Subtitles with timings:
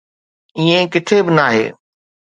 [0.59, 1.65] ائين ڪٿي به ناهي